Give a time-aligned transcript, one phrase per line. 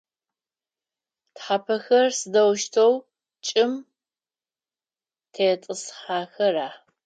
[1.33, 2.93] Тхьапэхэр сыдэущтэу
[3.45, 3.73] чӏым
[5.33, 6.69] тетӏысхьэхэра?